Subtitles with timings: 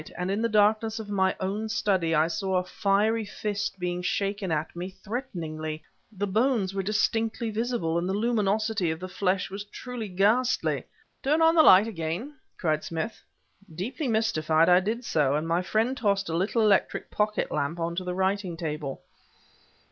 [0.17, 4.51] and in the darkness of my own study I saw a fiery fist being shaken
[4.51, 5.83] at me threateningly!...
[6.11, 10.85] The bones were distinctly visible, and the luminosity of the flesh was truly ghastly.
[11.21, 13.21] "Turn on the light, again!" cried Smith.
[13.75, 15.35] Deeply mystified, I did so...
[15.35, 19.03] and my friend tossed a little electric pocket lamp on to the writing table.